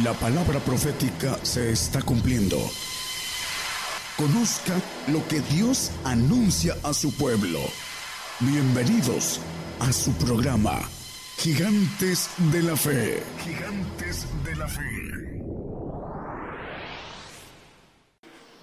[0.00, 2.56] La palabra profética se está cumpliendo.
[4.16, 4.72] Conozca
[5.08, 7.58] lo que Dios anuncia a su pueblo.
[8.40, 9.38] Bienvenidos
[9.80, 10.80] a su programa,
[11.36, 13.22] Gigantes de la Fe.
[13.44, 15.42] Gigantes de la Fe.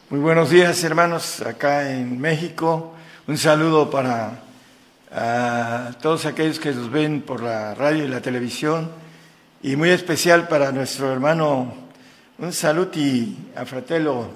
[0.10, 2.96] Muy buenos días hermanos acá en México.
[3.28, 4.46] Un saludo para
[5.12, 9.09] a todos aquellos que nos ven por la radio y la televisión
[9.62, 11.74] y muy especial para nuestro hermano,
[12.38, 14.30] un saluti a fratello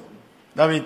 [0.53, 0.83] David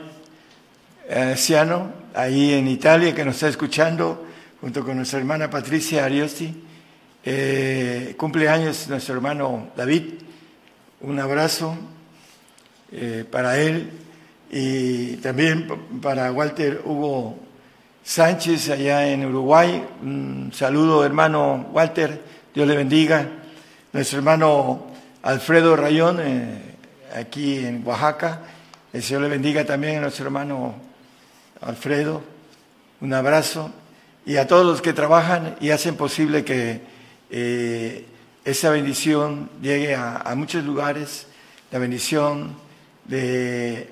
[1.10, 4.28] eh, Ciano, ahí en Italia, que nos está escuchando,
[4.62, 6.54] junto con nuestra hermana Patricia Ariosti.
[7.26, 10.04] Eh, cumpleaños nuestro hermano David,
[11.02, 11.76] un abrazo
[12.92, 13.90] eh, para él.
[14.52, 15.68] Y también
[16.00, 17.40] para Walter Hugo
[18.04, 19.84] Sánchez allá en Uruguay.
[20.04, 22.22] Un saludo hermano Walter,
[22.54, 23.28] Dios le bendiga
[23.94, 24.88] nuestro hermano
[25.24, 26.62] Alfredo Rayón, eh,
[27.16, 28.42] aquí en Oaxaca.
[28.92, 30.76] El Señor le bendiga también a nuestro hermano
[31.62, 32.22] Alfredo.
[33.02, 33.72] Un abrazo.
[34.26, 36.82] Y a todos los que trabajan y hacen posible que
[37.30, 38.06] eh,
[38.44, 41.28] esa bendición llegue a, muchos lugares.
[41.72, 42.56] La bendición
[43.06, 43.90] del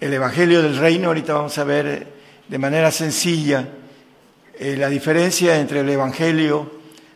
[0.00, 1.08] el Evangelio del Reino.
[1.08, 2.06] Ahorita vamos a ver
[2.48, 3.68] de manera sencilla
[4.58, 6.70] eh, la diferencia entre el Evangelio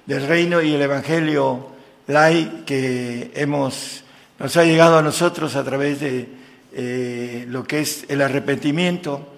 [0.04, 1.69] del Reino y el Evangelio
[2.10, 4.04] ley que hemos,
[4.38, 6.28] nos ha llegado a nosotros a través de
[6.72, 9.34] eh, lo que es el arrepentimiento,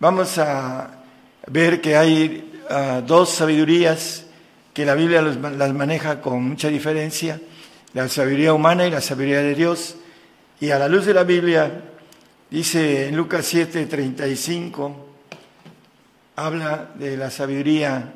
[0.00, 1.04] vamos a
[1.46, 4.24] ver que hay ah, dos sabidurías
[4.72, 7.40] que la Biblia las maneja con mucha diferencia,
[7.92, 9.96] la sabiduría humana y la sabiduría de Dios.
[10.60, 11.82] Y a la luz de la Biblia,
[12.50, 15.06] dice en Lucas 7, 35,
[16.34, 18.12] habla de la sabiduría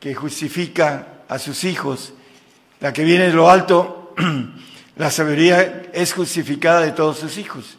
[0.00, 2.14] que justifica a sus hijos
[2.84, 4.12] la que viene de lo alto,
[4.96, 7.78] la sabiduría es justificada de todos sus hijos.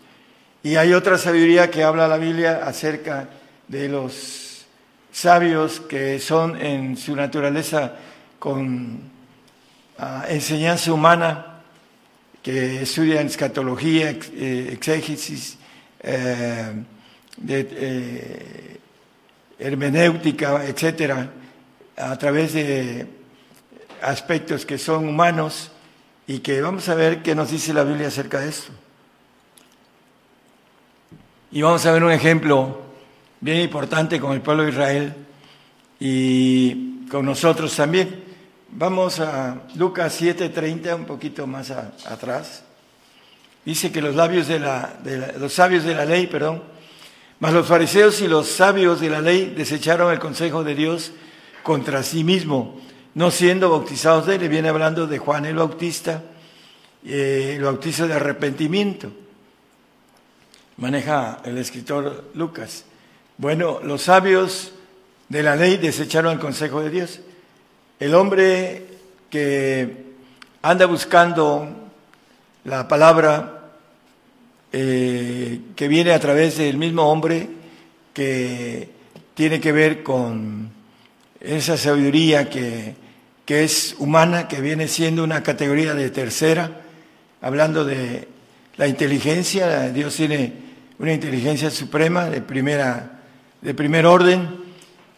[0.63, 3.29] Y hay otra sabiduría que habla la Biblia acerca
[3.67, 4.65] de los
[5.11, 7.93] sabios que son en su naturaleza
[8.39, 8.99] con
[9.99, 11.59] ah, enseñanza humana,
[12.41, 15.59] que estudian escatología, eh, exégesis,
[16.01, 16.83] eh,
[17.47, 18.79] eh,
[19.59, 21.29] hermenéutica, etcétera,
[21.95, 23.05] a través de
[24.05, 25.71] aspectos que son humanos
[26.27, 28.71] y que vamos a ver qué nos dice la Biblia acerca de esto.
[31.51, 32.81] Y vamos a ver un ejemplo
[33.39, 35.13] bien importante con el pueblo de Israel
[35.99, 38.23] y con nosotros también.
[38.69, 42.63] Vamos a Lucas 7:30, un poquito más atrás.
[43.63, 46.63] Dice que los labios de la, de los sabios de la ley, perdón,
[47.39, 51.11] mas los fariseos y los sabios de la ley desecharon el consejo de Dios
[51.63, 52.79] contra sí mismo
[53.15, 56.21] no siendo bautizados de él, viene hablando de Juan el Bautista,
[57.05, 59.11] eh, el bautizo de arrepentimiento.
[60.77, 62.83] Maneja el escritor Lucas.
[63.37, 64.73] Bueno, los sabios
[65.29, 67.21] de la ley desecharon el consejo de Dios.
[68.01, 68.85] El hombre
[69.29, 70.05] que
[70.61, 71.69] anda buscando
[72.65, 73.71] la palabra
[74.73, 77.47] eh, que viene a través del mismo hombre
[78.13, 78.89] que
[79.33, 80.69] tiene que ver con
[81.39, 83.04] esa sabiduría que
[83.45, 86.81] que es humana, que viene siendo una categoría de tercera,
[87.41, 88.27] hablando de
[88.77, 90.53] la inteligencia, Dios tiene
[90.97, 93.11] una inteligencia suprema de primera
[93.61, 94.47] de primer orden,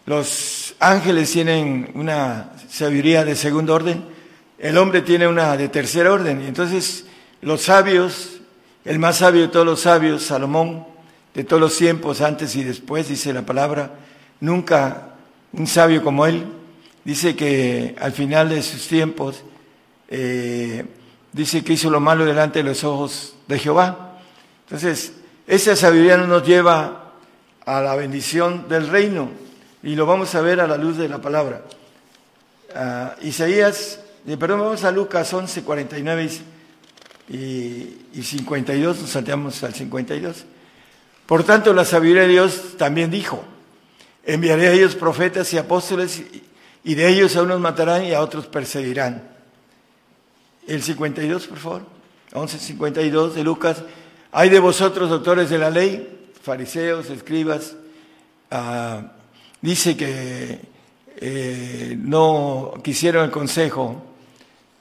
[0.05, 4.05] los ángeles tienen una sabiduría de segundo orden,
[4.57, 7.05] el hombre tiene una de tercer orden, y entonces
[7.41, 8.39] los sabios,
[8.85, 10.85] el más sabio de todos los sabios, Salomón,
[11.33, 13.95] de todos los tiempos, antes y después, dice la palabra,
[14.39, 15.09] nunca
[15.51, 16.45] un sabio como él,
[17.07, 19.41] dice que al final de sus tiempos,
[20.09, 20.83] eh,
[21.31, 24.19] dice que hizo lo malo delante de los ojos de Jehová.
[24.65, 25.13] Entonces,
[25.47, 27.13] esa sabiduría nos lleva
[27.65, 29.29] a la bendición del reino
[29.81, 31.61] y lo vamos a ver a la luz de la palabra.
[32.75, 36.29] Uh, Isaías, eh, perdón, vamos a Lucas 11, 49
[37.29, 37.37] y,
[38.15, 40.43] y 52, nos salteamos al 52.
[41.25, 43.45] Por tanto, la sabiduría de Dios también dijo,
[44.25, 46.21] enviaré a ellos profetas y apóstoles
[46.83, 49.23] de ellos a unos matarán y a otros perseguirán.
[50.67, 51.97] El 52, por favor.
[52.31, 53.83] 11.52 de Lucas.
[54.31, 57.75] Hay de vosotros, doctores de la ley, fariseos, escribas,
[58.51, 59.13] ah,
[59.61, 60.59] dice que
[61.17, 64.03] eh, no quisieron el consejo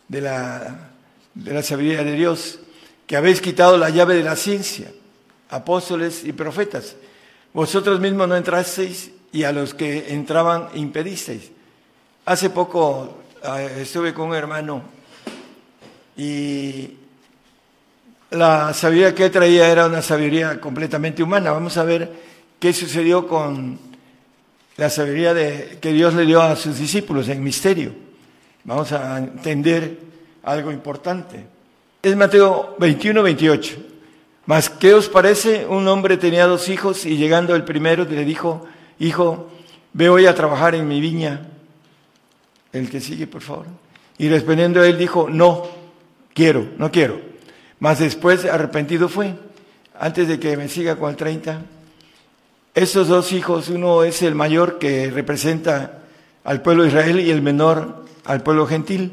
[0.09, 0.91] de la,
[1.35, 2.59] de la sabiduría de Dios,
[3.07, 4.93] que habéis quitado la llave de la ciencia,
[5.49, 6.97] apóstoles y profetas.
[7.55, 11.53] Vosotros mismos no entrasteis y a los que entraban impedisteis.
[12.27, 14.83] Hace poco ah, estuve con un hermano
[16.17, 16.91] y
[18.31, 21.53] la sabiduría que traía era una sabiduría completamente humana.
[21.53, 22.11] Vamos a ver
[22.59, 23.79] qué sucedió con
[24.77, 27.93] la sabiduría de, que Dios le dio a sus discípulos en misterio.
[28.65, 29.97] Vamos a entender
[30.43, 31.47] algo importante.
[32.03, 33.77] Es Mateo 21, 28.
[34.47, 35.65] Mas, ¿qué os parece?
[35.65, 38.67] Un hombre tenía dos hijos y llegando el primero le dijo,
[38.99, 39.49] hijo,
[39.93, 41.53] ve hoy a trabajar en mi viña.
[42.73, 43.67] El que sigue, por favor.
[44.19, 45.67] Y respondiendo él dijo, no,
[46.35, 47.21] quiero, no quiero.
[47.79, 49.35] Mas después arrepentido fue,
[49.99, 51.63] antes de que me siga con el 30.
[52.75, 56.03] Esos dos hijos, uno es el mayor que representa
[56.45, 59.13] al pueblo de Israel y el menor al pueblo gentil,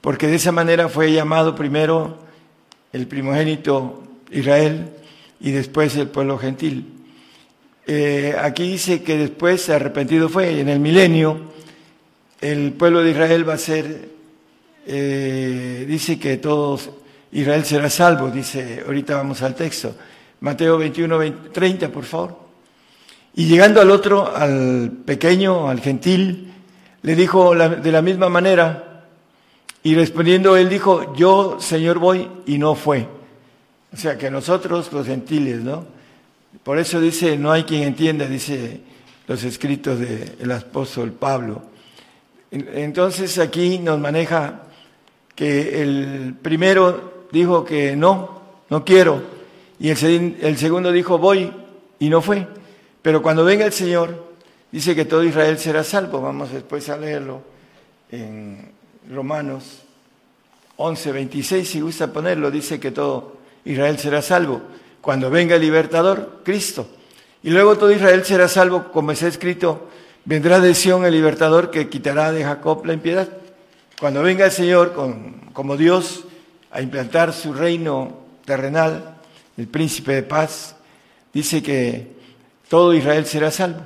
[0.00, 2.18] porque de esa manera fue llamado primero
[2.92, 4.90] el primogénito Israel
[5.40, 6.86] y después el pueblo gentil.
[7.86, 11.51] Eh, aquí dice que después arrepentido fue, en el milenio
[12.42, 14.08] el pueblo de Israel va a ser,
[14.84, 16.90] eh, dice que todos
[17.30, 19.94] Israel será salvo, dice, ahorita vamos al texto.
[20.40, 22.36] Mateo 21, 30, por favor.
[23.34, 26.52] Y llegando al otro, al pequeño, al gentil,
[27.02, 29.04] le dijo de la misma manera,
[29.84, 33.06] y respondiendo él dijo, yo, Señor, voy, y no fue.
[33.92, 35.86] O sea que nosotros, los gentiles, ¿no?
[36.64, 38.80] Por eso dice, no hay quien entienda, dice
[39.28, 41.71] los escritos del apóstol Pablo.
[42.52, 44.64] Entonces aquí nos maneja
[45.34, 49.22] que el primero dijo que no, no quiero.
[49.80, 51.50] Y el, el segundo dijo, voy,
[51.98, 52.46] y no fue.
[53.00, 54.32] Pero cuando venga el Señor,
[54.70, 56.20] dice que todo Israel será salvo.
[56.20, 57.42] Vamos después a leerlo
[58.10, 58.70] en
[59.10, 59.82] Romanos
[60.76, 64.60] 11, 26, si gusta ponerlo, dice que todo Israel será salvo.
[65.00, 66.86] Cuando venga el libertador, Cristo.
[67.42, 69.88] Y luego todo Israel será salvo, como está escrito,
[70.24, 73.28] vendrá de Sión el libertador que quitará de Jacob la impiedad.
[74.00, 76.24] Cuando venga el Señor con, como Dios
[76.70, 79.16] a implantar su reino terrenal,
[79.56, 80.76] el príncipe de paz,
[81.32, 82.08] dice que
[82.68, 83.82] todo Israel será salvo.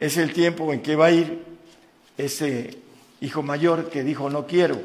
[0.00, 1.44] Es el tiempo en que va a ir
[2.18, 2.78] ese
[3.20, 4.78] hijo mayor que dijo no quiero.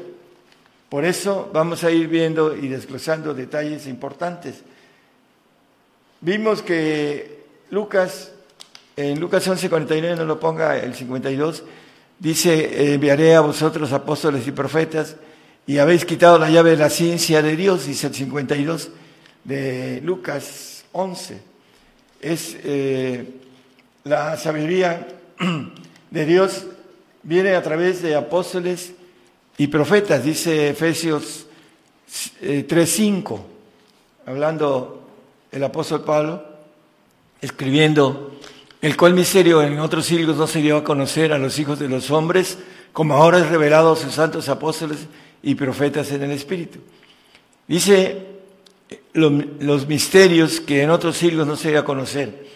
[0.88, 4.62] Por eso vamos a ir viendo y desglosando detalles importantes.
[6.20, 8.32] Vimos que Lucas,
[8.98, 11.62] en Lucas 11:49, no lo ponga el 52,
[12.18, 15.14] dice, enviaré a vosotros apóstoles y profetas
[15.68, 18.90] y habéis quitado la llave de la ciencia de Dios, dice el 52
[19.44, 21.40] de Lucas 11.
[22.20, 23.24] Es eh,
[24.02, 25.06] la sabiduría
[26.10, 26.66] de Dios
[27.22, 28.94] viene a través de apóstoles
[29.58, 31.46] y profetas, dice Efesios
[32.42, 33.42] 3.5, eh,
[34.26, 35.06] hablando
[35.52, 36.42] el apóstol Pablo,
[37.40, 38.37] escribiendo,
[38.80, 41.88] el cual misterio en otros siglos no se dio a conocer a los hijos de
[41.88, 42.58] los hombres,
[42.92, 45.06] como ahora es revelado a sus santos apóstoles
[45.42, 46.78] y profetas en el Espíritu.
[47.66, 48.26] Dice
[49.12, 52.46] los misterios que en otros siglos no se iba a conocer.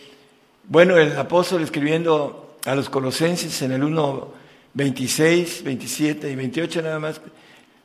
[0.69, 4.33] Bueno, el apóstol escribiendo a los colosenses en el 1,
[4.75, 7.21] 26, 27 y 28 nada más,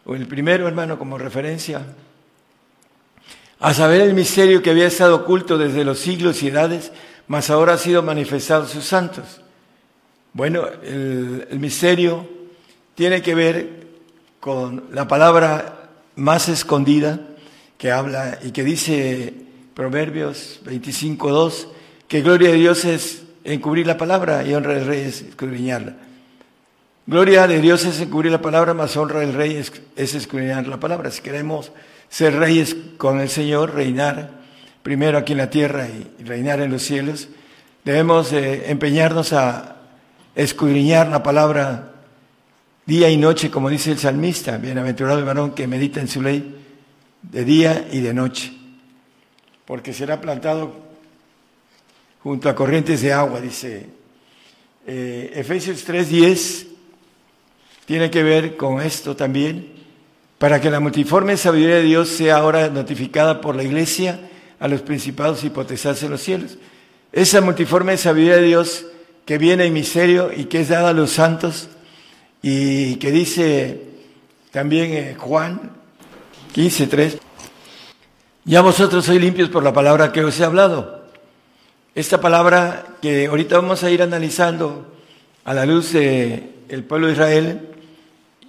[0.05, 1.81] o el primero hermano como referencia,
[3.59, 6.91] a saber el misterio que había estado oculto desde los siglos y edades,
[7.27, 9.41] mas ahora ha sido manifestado sus santos.
[10.33, 12.27] Bueno, el, misterio
[12.95, 13.87] tiene que ver
[14.39, 17.19] con la palabra más escondida
[17.77, 19.33] que habla y que dice
[19.73, 21.67] Proverbios 25.2,
[22.07, 25.95] que gloria de Dios es encubrir la palabra y honra del rey es escudriñarla.
[27.05, 31.09] Gloria de Dios es encubrir la palabra, más honra del rey es, escudriñar la palabra.
[31.09, 31.71] Si queremos
[32.09, 34.31] ser reyes con el Señor, reinar
[34.87, 37.27] primero aquí en la tierra y reinar en los cielos,
[37.83, 39.75] debemos empeñarnos a
[40.33, 41.91] escudriñar la palabra
[42.85, 46.55] día y noche, como dice el salmista, bienaventurado el varón que medita en su ley
[47.21, 48.53] de día y de noche,
[49.65, 50.73] porque será plantado
[52.23, 53.87] junto a corrientes de agua, dice
[54.87, 56.65] eh, Efesios 3:10,
[57.85, 59.67] tiene que ver con esto también,
[60.37, 64.21] para que la multiforme sabiduría de Dios sea ahora notificada por la iglesia
[64.59, 66.57] a los principados y potestades en los cielos.
[67.11, 68.85] Esa multiforme sabiduría de Dios
[69.25, 71.67] que viene en misterio y que es dada a los santos,
[72.41, 73.81] y que dice
[74.51, 75.71] también eh, Juan
[76.55, 77.19] 15.3,
[78.45, 81.03] ya vosotros sois limpios por la palabra que os he hablado.
[81.93, 84.93] Esta palabra que ahorita vamos a ir analizando
[85.43, 87.69] a la luz del pueblo de Israel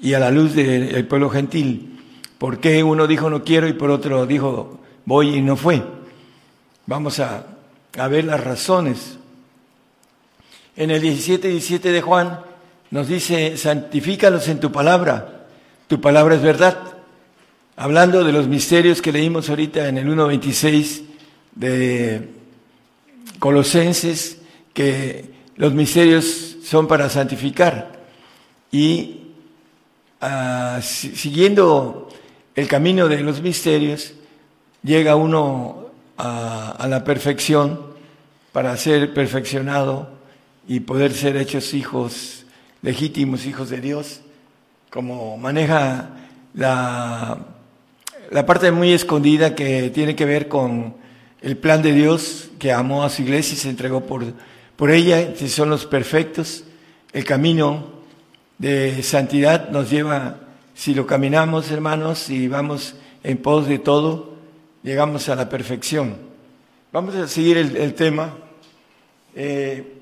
[0.01, 1.99] y a la luz del pueblo gentil.
[2.39, 5.83] ¿Por qué uno dijo no quiero y por otro dijo voy y no fue?
[6.89, 7.45] Vamos a,
[8.09, 9.19] ver las razones.
[10.75, 12.41] En el 17 17 de Juan
[12.91, 15.45] nos dice, santifícalos en tu palabra,
[15.87, 16.79] tu palabra es verdad.
[17.77, 21.03] hablando de los misterios que leímos ahorita en el 1.26
[21.57, 22.31] de
[23.39, 24.39] Colosenses,
[24.73, 25.27] que
[25.57, 28.01] los misterios son para santificar.
[28.73, 29.35] Y
[30.23, 32.09] ah, siguiendo
[32.57, 34.15] el camino de los misterios,
[34.83, 35.88] llega uno
[36.19, 37.81] a, la perfección
[38.53, 40.11] para ser perfeccionado
[40.67, 42.45] y poder ser hechos hijos
[42.83, 44.21] legítimos, hijos de Dios,
[44.91, 46.11] como maneja
[46.55, 47.39] la,
[48.31, 50.97] la parte muy escondida que tiene que ver con
[51.41, 54.25] el plan de Dios que amó a su iglesia y se entregó por,
[54.77, 56.65] por ella, que son los perfectos.
[57.13, 57.87] El camino
[58.59, 60.41] de santidad nos lleva,
[60.75, 64.28] si lo caminamos, hermanos, y vamos en pos de todo,
[64.83, 66.17] llegamos a la perfección.
[66.93, 68.35] Vamos a seguir el, tema.
[69.35, 69.95] Eh,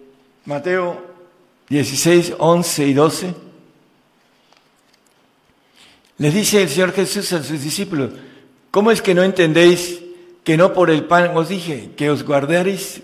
[0.44, 1.04] Mateo
[1.68, 3.34] 16, 11 y 12.
[6.18, 8.10] Les dice el Señor Jesús a sus discípulos,
[8.70, 10.00] ¿cómo es que no entendéis
[10.44, 13.02] que no por el pan os dije, que os guardaréis,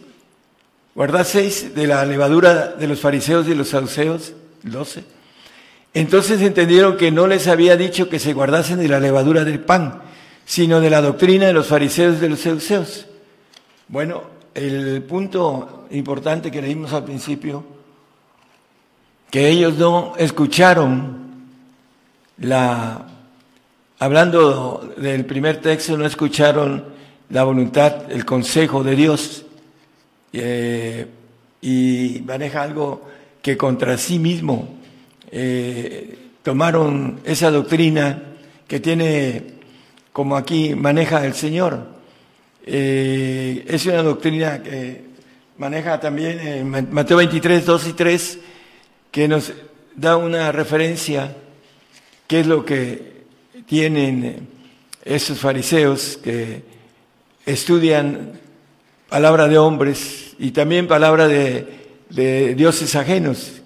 [0.94, 4.32] guardaseis de la levadura de los fariseos y los saduceos?
[4.62, 5.04] 12.
[5.94, 10.00] Entonces entendieron que no les había dicho que se guardasen de la levadura del pan,
[10.44, 13.06] sino de la doctrina de los fariseos y de los saduceos.
[13.88, 14.22] Bueno,
[14.54, 17.64] el punto importante que leímos al principio,
[19.30, 21.22] que ellos no escucharon
[22.38, 23.06] la,
[23.98, 26.84] hablando del primer texto, no escucharon
[27.30, 29.44] la voluntad, el consejo de Dios
[30.32, 31.06] eh,
[31.62, 33.08] y maneja algo
[33.40, 34.68] que contra sí mismo
[35.30, 38.22] eh, tomaron esa doctrina
[38.68, 39.44] que tiene,
[40.12, 41.86] como aquí maneja el Señor.
[42.64, 45.04] Eh, es una doctrina que
[45.58, 48.38] maneja también en Mateo 23, 2 y 3,
[49.10, 49.52] que nos
[49.94, 51.36] da una referencia,
[52.26, 53.12] qué es lo que
[53.66, 54.48] tienen
[55.04, 56.62] esos fariseos que
[57.44, 58.40] estudian
[59.08, 61.66] palabra de hombres y también palabra de,
[62.10, 63.62] de dioses ajenos.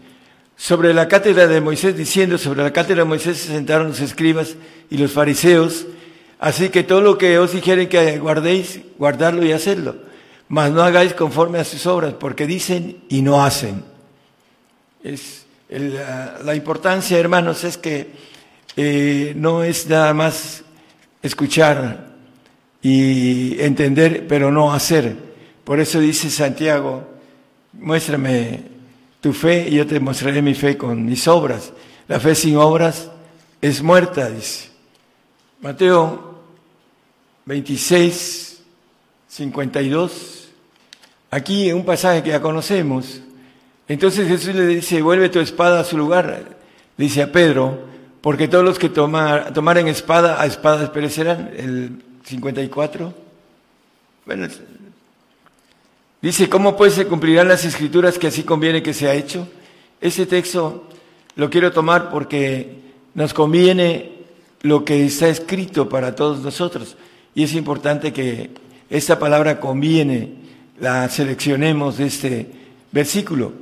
[0.57, 4.57] Sobre la cátedra de Moisés, diciendo, sobre la cátedra de Moisés se sentaron los escribas
[4.89, 5.87] y los fariseos,
[6.39, 9.97] así que todo lo que os dijeren que guardéis, guardarlo y hacerlo,
[10.49, 13.85] mas no hagáis conforme a sus obras, porque dicen y no hacen.
[15.03, 18.11] Es la, importancia, hermanos, es que
[18.77, 20.63] eh, no es nada más
[21.23, 22.15] escuchar
[22.83, 25.17] y entender, pero no hacer.
[25.65, 27.05] Por eso dice Santiago,
[27.73, 28.63] muéstrame
[29.21, 31.73] tu fe y yo te mostraré mi fe con mis obras.
[32.07, 33.11] La fe sin obras
[33.61, 34.69] es muerta, dice.
[35.61, 36.26] Mateo
[37.47, 38.61] 26,
[39.29, 40.49] 52.
[41.31, 43.21] Aquí un pasaje que ya conocemos.
[43.89, 46.57] Entonces Jesús le dice, vuelve tu espada a su lugar,
[46.97, 47.79] dice a Pedro,
[48.21, 51.53] porque todos los que tomar, tomaren espada, a espadas perecerán.
[51.57, 53.15] El 54.
[54.25, 54.49] Bueno,
[56.21, 59.47] dice, ¿cómo pues se cumplirán las escrituras que así conviene que sea hecho?
[60.01, 60.89] Ese texto
[61.37, 62.81] lo quiero tomar porque
[63.15, 64.11] nos conviene
[64.63, 66.97] lo que está escrito para todos nosotros.
[67.37, 68.51] Y es importante que
[68.89, 70.33] esta palabra conviene,
[70.81, 72.51] la seleccionemos de este
[72.91, 73.53] versículo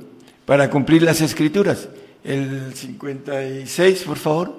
[0.45, 1.89] para cumplir las escrituras.
[2.23, 4.55] El 56, por favor.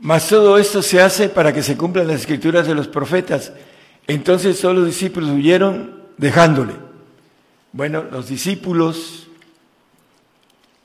[0.00, 3.52] Mas todo esto se hace para que se cumplan las escrituras de los profetas.
[4.06, 6.74] Entonces todos los discípulos huyeron dejándole.
[7.72, 9.26] Bueno, los discípulos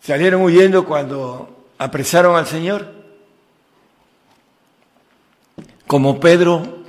[0.01, 2.91] salieron huyendo cuando apresaron al Señor.
[5.85, 6.84] Como Pedro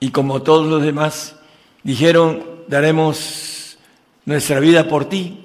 [0.00, 1.36] y como todos los demás
[1.82, 3.78] dijeron, daremos
[4.24, 5.44] nuestra vida por ti.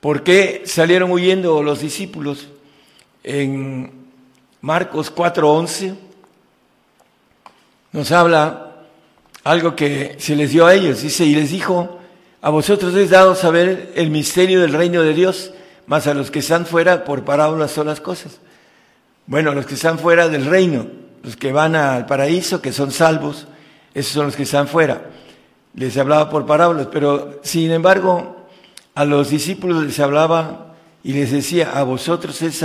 [0.00, 2.48] ¿Por qué salieron huyendo los discípulos?
[3.22, 3.90] En
[4.60, 5.94] Marcos 4:11
[7.92, 8.72] nos habla
[9.44, 11.02] algo que se les dio a ellos.
[11.02, 12.00] Dice, y les dijo,
[12.42, 15.52] a vosotros es dado saber el misterio del reino de Dios,
[15.86, 18.40] más a los que están fuera por parábolas son las cosas.
[19.26, 20.86] Bueno, los que están fuera del reino,
[21.24, 23.46] los que van al paraíso, que son salvos,
[23.94, 25.06] esos son los que están fuera.
[25.74, 28.46] Les hablaba por parábolas, pero sin embargo,
[28.94, 32.64] a los discípulos les hablaba y les decía, a vosotros es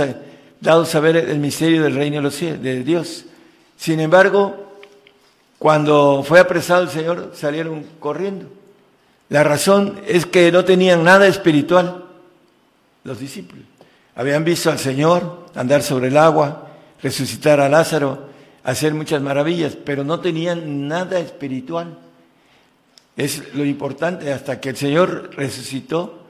[0.60, 3.24] dado saber el misterio del reino de los cielos, de Dios.
[3.76, 4.72] Sin embargo,
[5.58, 8.46] cuando fue apresado el Señor, salieron corriendo.
[9.30, 12.04] La razón es que no tenían nada espiritual
[13.04, 13.64] los discípulos.
[14.14, 16.68] Habían visto al Señor andar sobre el agua,
[17.02, 18.29] resucitar a Lázaro,
[18.64, 21.98] hacer muchas maravillas, pero no tenían nada espiritual.
[23.16, 26.24] Es lo importante, hasta que el Señor resucitó,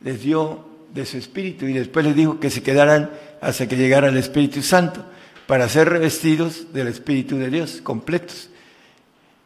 [0.00, 3.10] les dio de su espíritu y después les dijo que se quedaran
[3.40, 5.04] hasta que llegara el Espíritu Santo,
[5.46, 8.48] para ser revestidos del Espíritu de Dios, completos.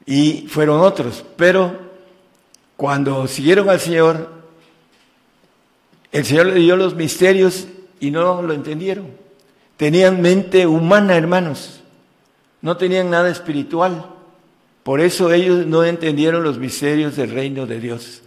[0.05, 1.79] Y fueron otros, pero
[2.77, 4.31] cuando siguieron al Señor,
[6.13, 7.67] el Señor le dio los misterios
[8.01, 9.09] y no lo entendieron.
[9.77, 11.81] Tenían mente humana, hermanos,
[12.67, 14.07] no tenían nada espiritual.
[14.83, 18.23] Por eso ellos no entendieron los misterios del reino de Dios.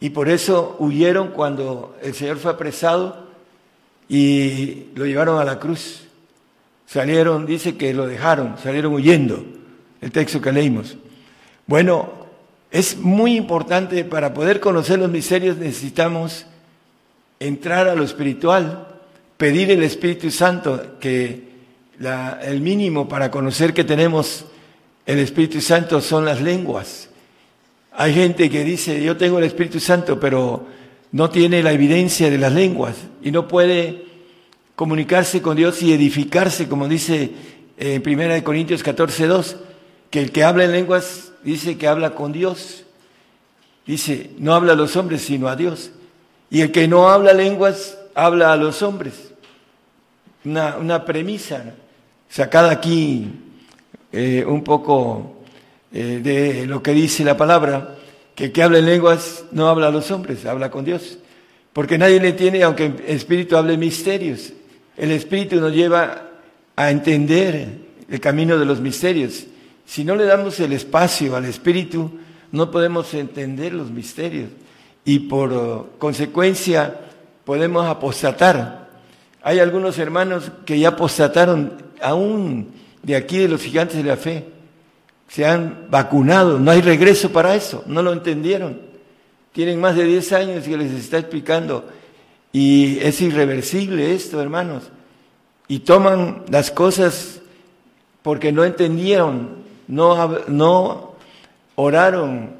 [0.00, 3.28] Y por eso huyeron cuando el Señor fue apresado
[4.08, 6.08] y lo llevaron a la cruz.
[6.86, 9.44] Salieron, dice que lo dejaron, salieron huyendo,
[10.00, 10.96] el texto que leímos.
[11.64, 12.10] Bueno,
[12.68, 16.46] es muy importante para poder conocer los misterios necesitamos
[17.38, 18.88] entrar a lo espiritual,
[19.36, 21.51] pedir el Espíritu Santo, que
[22.00, 24.46] el mínimo para conocer que tenemos
[25.06, 27.08] el Espíritu Santo son las lenguas.
[27.92, 30.66] Hay gente que dice, yo tengo el Espíritu Santo, pero
[31.10, 34.06] no tiene la evidencia de las lenguas y no puede
[34.74, 37.32] comunicarse con Dios y edificarse, como dice
[37.76, 39.56] en 1 Corintios 14, 2,
[40.10, 42.84] que el que habla en lenguas dice que habla con Dios.
[43.86, 45.90] Dice, no habla a los hombres, sino a Dios.
[46.50, 49.32] Y el que no habla lenguas, habla a los hombres.
[50.44, 51.74] Una, una premisa
[52.32, 53.30] sacada aquí
[54.10, 55.44] eh, un poco
[55.92, 57.96] eh, de lo que dice la palabra,
[58.34, 61.18] que que habla en lenguas no habla a los hombres, habla con Dios.
[61.74, 64.54] Porque nadie le tiene, aunque el Espíritu hable misterios.
[64.96, 66.30] El Espíritu nos lleva
[66.74, 67.68] a entender
[68.08, 69.44] el camino de los misterios.
[69.84, 72.18] Si no le damos el espacio al Espíritu,
[72.50, 74.48] no podemos entender los misterios
[75.04, 76.98] y por uh, consecuencia
[77.44, 78.88] podemos apostatar.
[79.42, 84.44] Hay algunos hermanos que ya apostataron aún de aquí de los gigantes de la fe.
[85.28, 88.80] Se han vacunado, no hay regreso para eso, no lo entendieron.
[89.52, 91.88] Tienen más de 10 años y les está explicando.
[92.52, 94.84] Y es irreversible esto, hermanos.
[95.68, 97.40] Y toman las cosas
[98.22, 101.12] porque no entendieron, no, no
[101.76, 102.50] oraron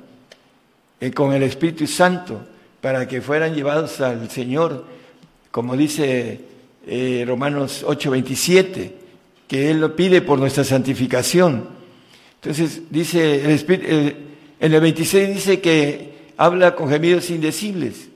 [1.00, 2.40] eh, con el Espíritu Santo
[2.80, 4.84] para que fueran llevados al Señor,
[5.50, 6.40] como dice
[6.86, 9.01] eh, Romanos 8:27
[9.52, 11.68] que Él lo pide por nuestra santificación.
[12.36, 18.08] Entonces dice el Espíritu, en el 26 dice que habla con gemidos indecibles,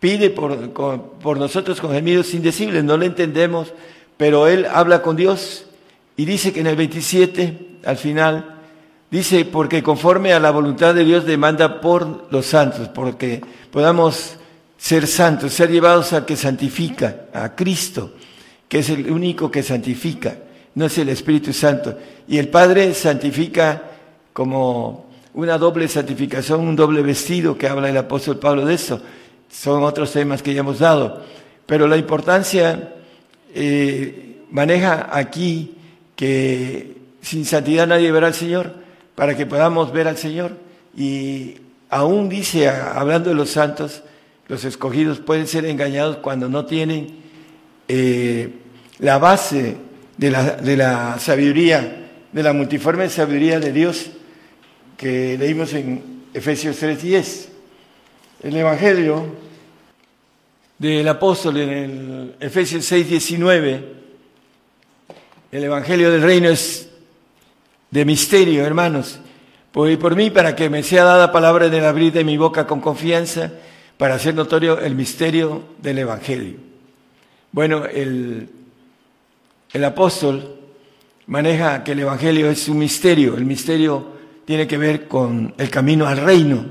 [0.00, 3.74] pide por, por nosotros con gemidos indecibles, no lo entendemos,
[4.16, 5.66] pero Él habla con Dios.
[6.16, 8.56] Y dice que en el 27, al final,
[9.10, 14.38] dice, porque conforme a la voluntad de Dios demanda por los santos, porque podamos
[14.78, 18.14] ser santos, ser llevados al que santifica, a Cristo,
[18.66, 20.38] que es el único que santifica
[20.76, 21.98] no es el Espíritu Santo.
[22.28, 23.82] Y el Padre santifica
[24.32, 29.00] como una doble santificación, un doble vestido que habla el apóstol Pablo de eso.
[29.50, 31.24] Son otros temas que ya hemos dado.
[31.64, 32.92] Pero la importancia
[33.54, 35.76] eh, maneja aquí
[36.14, 38.74] que sin santidad nadie verá al Señor,
[39.14, 40.58] para que podamos ver al Señor.
[40.94, 41.54] Y
[41.88, 44.02] aún dice, hablando de los santos,
[44.46, 47.16] los escogidos pueden ser engañados cuando no tienen
[47.88, 48.52] eh,
[48.98, 49.85] la base
[50.16, 54.10] de la, de la sabiduría, de la multiforme sabiduría de Dios
[54.96, 57.48] que leímos en Efesios 3:10.
[58.42, 59.24] El Evangelio
[60.78, 63.84] del apóstol en el Efesios 6:19,
[65.52, 66.88] el Evangelio del reino es
[67.90, 69.20] de misterio, hermanos.
[69.72, 72.66] Por, por mí, para que me sea dada palabra en el abrir de mi boca
[72.66, 73.52] con confianza,
[73.98, 76.56] para hacer notorio el misterio del Evangelio.
[77.52, 78.48] Bueno, el
[79.72, 80.56] el apóstol
[81.26, 83.36] maneja que el Evangelio es un misterio.
[83.36, 84.06] El misterio
[84.44, 86.64] tiene que ver con el camino al reino.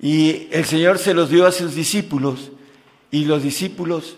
[0.00, 2.50] Y el Señor se los dio a sus discípulos
[3.10, 4.16] y los discípulos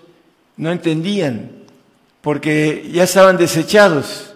[0.57, 1.50] no entendían
[2.22, 4.35] porque ya estaban desechados.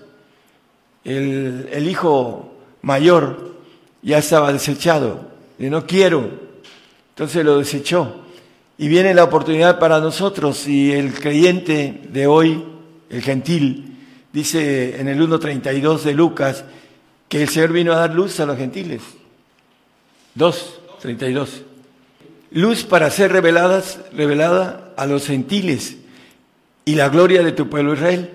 [1.03, 3.57] El, hijo mayor
[4.03, 6.31] ya estaba desechado, de no quiero,
[7.11, 8.17] entonces lo desechó.
[8.77, 12.65] Y viene la oportunidad para nosotros y el creyente de hoy
[13.11, 13.97] el gentil,
[14.33, 16.65] dice en el 1.32 de Lucas
[17.29, 19.03] que el Señor vino a dar luz a los gentiles.
[20.37, 21.49] 2.32.
[22.53, 25.97] Luz para ser reveladas, revelada a los gentiles
[26.85, 28.31] y la gloria de tu pueblo Israel.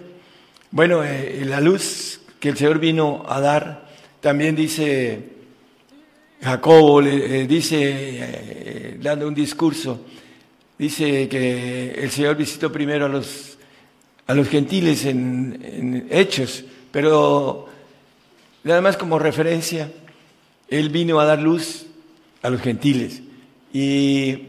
[0.72, 3.90] Bueno, eh, la luz que el Señor vino a dar,
[4.22, 5.30] también dice
[6.42, 10.06] Jacobo, le, eh, dice, eh, dando un discurso,
[10.78, 13.55] dice que el Señor visitó primero a los
[14.28, 17.68] a los gentiles en, hechos, pero
[18.64, 19.92] nada más como referencia,
[20.70, 21.86] él vino a dar luz
[22.42, 23.22] a los gentiles.
[23.74, 24.40] Y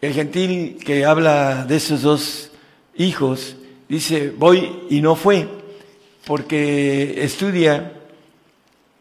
[0.00, 2.50] el gentil que habla de esos dos
[2.96, 3.56] hijos
[3.88, 5.46] dice, voy y no fue,
[6.24, 7.92] porque estudia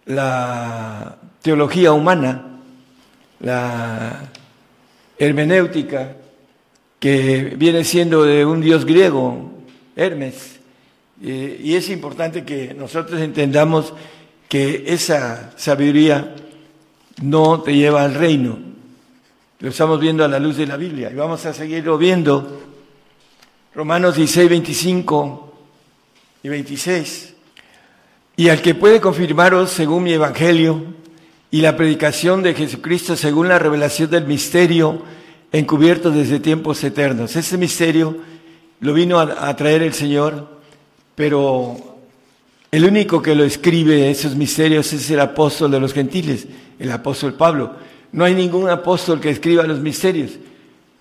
[0.05, 2.59] la teología humana,
[3.39, 4.31] la
[5.17, 6.17] hermenéutica,
[6.99, 9.54] que viene siendo de un dios griego,
[9.95, 10.59] Hermes.
[11.21, 13.93] y es importante que nosotros entendamos
[14.49, 16.35] que esa sabiduría
[17.21, 18.59] no te lleva al reino.
[19.59, 22.61] Lo estamos viendo a la luz de la Biblia y vamos a seguirlo viendo.
[23.73, 25.53] Romanos 16, 25
[26.43, 27.33] y 26.
[28.37, 30.83] Y al que puede confirmaros según mi evangelio
[31.51, 35.01] y la predicación de Jesucristo según la revelación del misterio
[35.53, 37.35] encubierto desde tiempos eternos.
[37.35, 38.17] Ese misterio
[38.81, 40.47] lo vino a, traer el Señor,
[41.15, 41.77] pero
[42.71, 47.33] el único que lo escribe esos misterios es el apóstol de los gentiles, el apóstol
[47.33, 47.75] Pablo.
[48.11, 50.31] No hay ningún apóstol que escriba los misterios,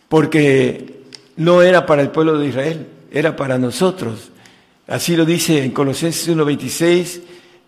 [0.08, 1.02] porque
[1.36, 4.30] no era para el pueblo de Israel, era para nosotros.
[4.86, 7.20] Así lo dice en Colosenses 1, 26,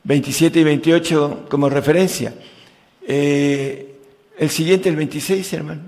[0.04, 2.34] 27 y 28 como referencia.
[3.06, 3.94] Eh,
[4.38, 5.82] el siguiente, el 26, hermano,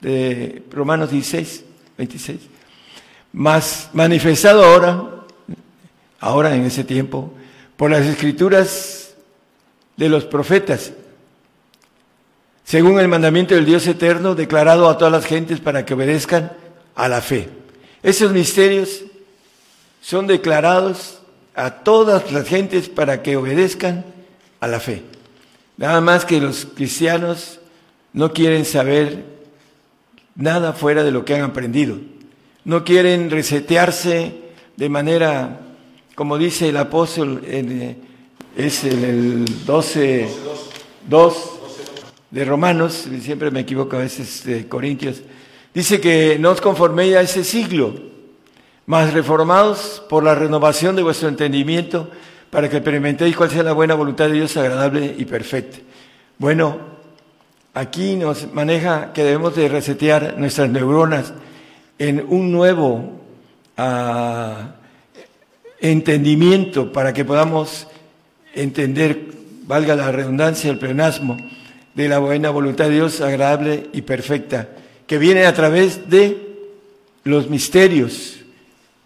[0.00, 1.64] de Romanos 16,
[1.98, 2.40] 26.
[3.32, 5.24] Más manifestado ahora,
[6.18, 7.32] ahora en ese tiempo,
[7.76, 9.14] por las escrituras
[9.96, 10.92] de los profetas,
[12.64, 16.52] según el mandamiento del Dios eterno, declarado a todas las gentes para que obedezcan
[16.94, 17.48] a la fe.
[18.02, 19.02] Esos misterios
[20.00, 21.20] son declarados
[21.54, 24.04] a todas las gentes para que obedezcan
[24.60, 25.02] a la fe.
[25.76, 27.58] Nada más que los cristianos
[28.12, 29.24] no quieren saber
[30.34, 31.98] nada fuera de lo que han aprendido.
[32.64, 34.32] No quieren resetearse
[34.76, 35.60] de manera,
[36.14, 37.96] como dice el apóstol, en,
[38.56, 40.28] es en el 12,
[41.08, 41.50] 2
[42.30, 45.22] de Romanos, siempre me equivoco a veces de Corintios,
[45.72, 47.94] dice que no os conforméis a ese siglo,
[48.86, 52.10] mas reformados por la renovación de vuestro entendimiento,
[52.50, 55.78] para que experimentéis cuál sea la buena voluntad de Dios agradable y perfecta.
[56.38, 56.78] Bueno,
[57.74, 61.32] aquí nos maneja que debemos de resetear nuestras neuronas
[62.00, 63.20] en un nuevo
[63.76, 64.74] ah,
[65.80, 67.86] entendimiento para que podamos
[68.54, 69.26] entender,
[69.64, 71.36] valga la redundancia, el plenasmo
[71.94, 74.70] de la buena voluntad de Dios agradable y perfecta,
[75.06, 76.56] que viene a través de
[77.24, 78.38] los misterios.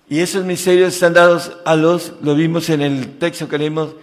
[0.09, 3.97] Y esos misterios están dados a los, lo vimos en el texto que leímos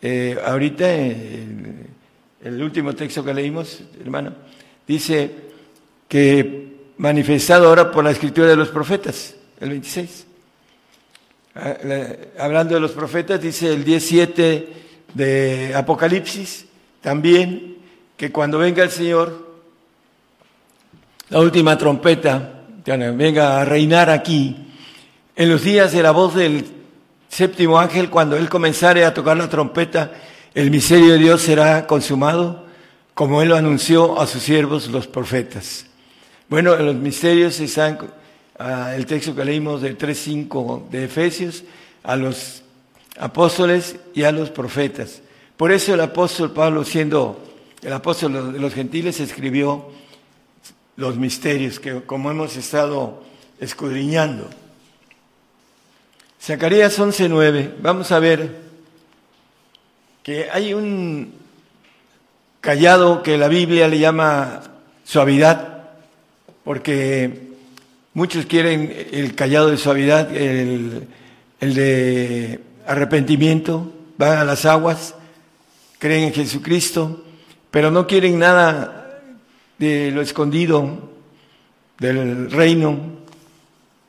[0.00, 4.34] eh, ahorita, el último texto que leímos, hermano,
[4.86, 5.32] dice
[6.06, 6.65] que
[6.98, 10.26] manifestado ahora por la escritura de los profetas, el 26.
[11.54, 11.76] Ah,
[12.38, 14.72] hablando de los profetas, dice el 17
[15.14, 16.66] de Apocalipsis,
[17.00, 17.78] también
[18.16, 19.46] que cuando venga el Señor,
[21.28, 24.56] la última trompeta, venga a reinar aquí,
[25.34, 26.64] en los días de la voz del
[27.28, 30.12] séptimo ángel, cuando él comenzare a tocar la trompeta,
[30.54, 32.64] el misterio de Dios será consumado,
[33.12, 35.85] como él lo anunció a sus siervos los profetas.
[36.48, 37.98] Bueno, en los misterios están
[38.56, 41.64] ah, el texto que leímos del 3.5 de Efesios,
[42.04, 42.62] a los
[43.18, 45.22] apóstoles y a los profetas.
[45.56, 47.42] Por eso el apóstol Pablo, siendo
[47.82, 49.90] el apóstol de los gentiles, escribió
[50.94, 53.24] los misterios que como hemos estado
[53.58, 54.48] escudriñando.
[56.40, 58.56] Zacarías 11:9, vamos a ver
[60.22, 61.34] que hay un
[62.60, 64.62] callado que la Biblia le llama
[65.04, 65.75] suavidad,
[66.66, 67.52] porque
[68.12, 71.06] muchos quieren el callado de suavidad, el,
[71.60, 75.14] el de arrepentimiento, van a las aguas,
[75.98, 77.24] creen en Jesucristo,
[77.70, 79.22] pero no quieren nada
[79.78, 81.12] de lo escondido
[82.00, 82.98] del reino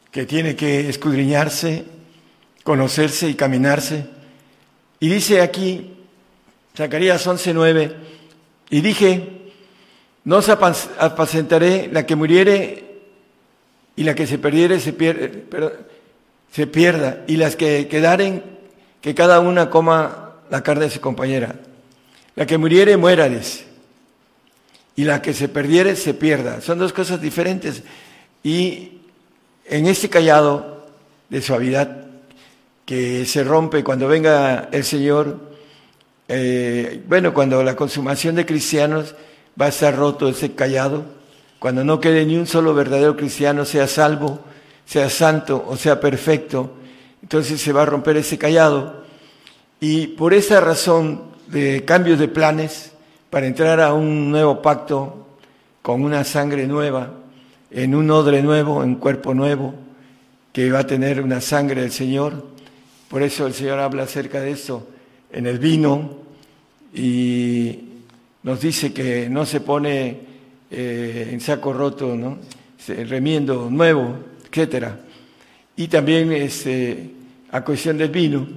[0.10, 1.86] que tiene que escudriñarse
[2.64, 4.08] conocerse y caminarse.
[5.00, 5.94] Y dice aquí,
[6.76, 7.96] Zacarías 11:9,
[8.70, 9.37] y dije,
[10.28, 12.84] no se apacentaré la que muriere
[13.96, 14.94] y la que se perdiere se,
[16.52, 18.44] se pierda, y las que quedaren,
[19.00, 21.56] que cada una coma la carne de su compañera.
[22.36, 23.64] La que muriere, muérales,
[24.98, 26.60] y la que se perdiere, se pierda.
[26.60, 27.84] Son dos cosas diferentes.
[28.44, 29.00] Y
[29.64, 30.88] en este callado
[31.30, 32.06] de suavidad
[32.86, 35.40] que se rompe cuando venga el Señor,
[36.28, 39.16] eh, bueno, cuando la consumación de cristianos
[39.60, 41.06] va a estar roto ese callado,
[41.60, 44.40] cuando no quede ni un solo verdadero cristiano, sea salvo,
[44.86, 46.72] sea santo o sea perfecto,
[47.22, 49.04] entonces se va a romper ese callado.
[49.80, 52.94] Y por esa razón de cambios de planes,
[53.30, 55.28] para entrar a un nuevo pacto
[55.82, 57.12] con una sangre nueva,
[57.72, 59.74] en un odre nuevo, en cuerpo nuevo,
[60.54, 62.46] que va a tener una sangre del Señor.
[63.10, 64.88] Por eso el Señor habla acerca de eso
[65.32, 66.12] en el vino
[66.94, 67.87] y
[68.48, 70.20] nos dice que no se pone
[70.72, 72.38] eh, en saco roto, ¿no?
[72.88, 75.02] remiendo nuevo, etcétera.
[75.76, 77.12] Y también este,
[77.52, 78.48] a cuestión del vino,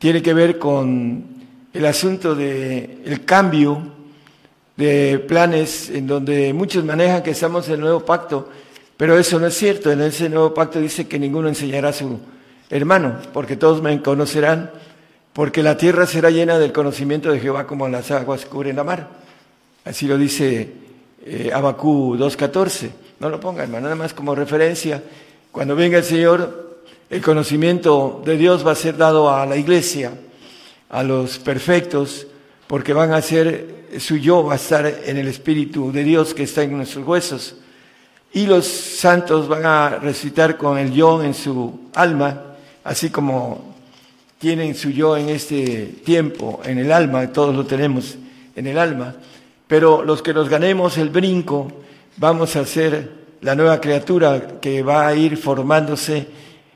[0.00, 1.26] tiene que ver con
[1.72, 3.80] el asunto del el cambio
[4.76, 8.50] de planes en donde muchos manejan que estamos en el nuevo pacto,
[8.96, 9.92] pero eso no es cierto.
[9.92, 12.18] En ese nuevo pacto dice que ninguno enseñará a su
[12.68, 14.72] hermano, porque todos me conocerán,
[15.34, 19.08] porque la tierra será llena del conocimiento de Jehová como las aguas cubren la mar.
[19.84, 20.72] Así lo dice
[21.26, 22.90] eh, Abacú 2.14.
[23.18, 25.02] No lo ponga, hermano, nada más como referencia.
[25.50, 26.78] Cuando venga el Señor,
[27.10, 30.12] el conocimiento de Dios va a ser dado a la iglesia,
[30.88, 32.28] a los perfectos,
[32.68, 36.44] porque van a ser, su yo va a estar en el Espíritu de Dios que
[36.44, 37.56] está en nuestros huesos.
[38.32, 43.73] Y los santos van a resucitar con el yo en su alma, así como
[44.44, 48.18] tienen su yo en este tiempo, en el alma, todos lo tenemos
[48.54, 49.14] en el alma.
[49.66, 51.72] Pero los que nos ganemos el brinco,
[52.18, 56.26] vamos a ser la nueva criatura que va a ir formándose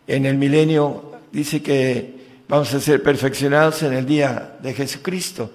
[0.07, 1.13] en el milenio.
[1.31, 2.15] Dice que
[2.49, 5.51] vamos a ser perfeccionados en el día de Jesucristo,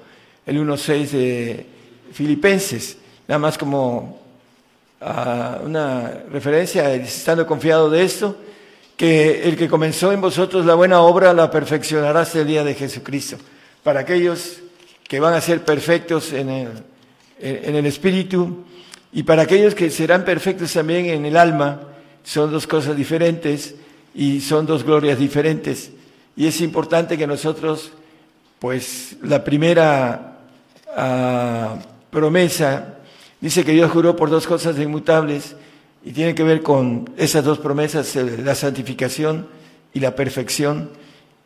[0.46, 1.66] el 1.6 de
[2.12, 2.96] Filipenses,
[3.28, 4.22] nada más como
[5.02, 8.38] uh, una referencia, estando confiado de esto,
[8.98, 12.76] que el que comenzó en vosotros la buena obra la perfeccionará hasta el día de
[12.76, 13.38] Jesucristo.
[13.84, 14.60] Para aquellos
[15.08, 16.70] que van a ser perfectos en el,
[17.40, 18.64] en el espíritu,
[19.12, 21.82] y para aquellos que serán perfectos también en el alma,
[22.24, 23.76] son dos cosas diferentes
[24.16, 25.92] y son dos glorias diferentes.
[26.36, 27.92] Y es importante que nosotros,
[28.58, 30.40] pues la primera
[30.98, 31.80] uh,
[32.10, 32.96] promesa
[33.40, 35.56] dice que Dios juró por dos cosas inmutables
[36.06, 39.48] y tiene que ver con esas dos promesas, la santificación
[39.94, 40.90] y la perfección,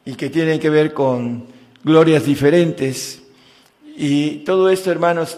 [0.05, 1.45] y que tienen que ver con
[1.83, 3.21] glorias diferentes.
[3.95, 5.37] Y todo esto, hermanos,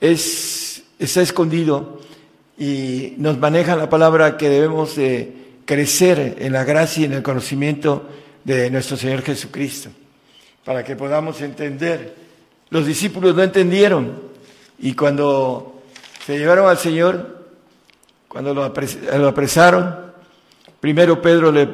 [0.00, 1.98] es está escondido
[2.58, 7.22] y nos maneja la palabra que debemos de crecer en la gracia y en el
[7.22, 8.06] conocimiento
[8.44, 9.88] de nuestro Señor Jesucristo,
[10.64, 12.14] para que podamos entender.
[12.68, 14.20] Los discípulos no entendieron
[14.78, 15.82] y cuando
[16.26, 17.39] se llevaron al Señor,
[18.30, 20.12] cuando lo, apresaron,
[20.78, 21.68] primero Pedro le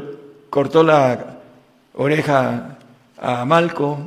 [0.49, 1.37] cortó la
[1.93, 2.79] oreja
[3.19, 3.99] a Malco,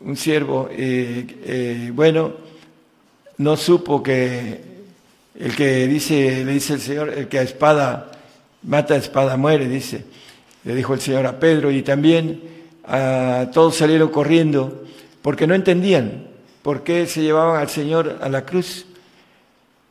[0.00, 2.34] un siervo, eh, eh, bueno,
[3.38, 4.60] no supo que
[5.34, 8.10] el que dice, le dice el Señor, el que a espada
[8.64, 10.04] mata a espada muere, dice,
[10.64, 12.42] le dijo el Señor a Pedro, y también
[12.86, 14.84] a todos salieron corriendo
[15.22, 16.26] porque no entendían
[16.60, 18.84] por qué se llevaban al Señor a la cruz.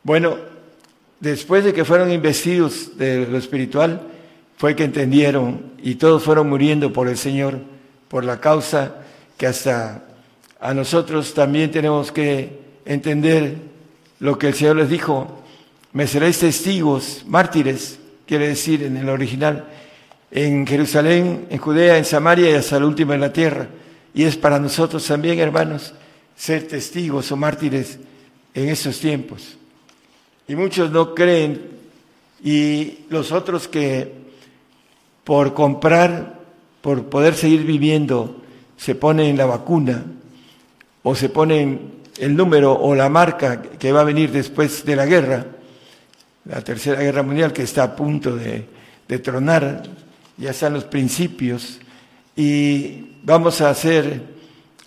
[0.03, 0.37] Bueno,
[1.19, 4.01] después de que fueron investidos de lo espiritual,
[4.57, 7.59] fue que entendieron y todos fueron muriendo por el Señor,
[8.07, 8.95] por la causa
[9.37, 10.03] que hasta
[10.59, 13.55] a nosotros también tenemos que entender
[14.19, 15.43] lo que el Señor les dijo,
[15.93, 19.65] me seréis testigos, mártires, quiere decir en el original,
[20.31, 23.67] en Jerusalén, en Judea, en Samaria y hasta el último en la tierra.
[24.13, 25.93] Y es para nosotros también, hermanos,
[26.35, 27.99] ser testigos o mártires
[28.53, 29.57] en esos tiempos.
[30.47, 31.77] Y muchos no creen
[32.43, 34.13] y los otros que
[35.23, 36.39] por comprar,
[36.81, 38.37] por poder seguir viviendo,
[38.77, 40.05] se ponen la vacuna
[41.03, 45.05] o se ponen el número o la marca que va a venir después de la
[45.05, 45.45] guerra,
[46.45, 48.65] la tercera guerra mundial que está a punto de,
[49.19, 49.83] tronar,
[50.37, 51.79] ya están los principios,
[52.35, 54.21] y vamos a hacer,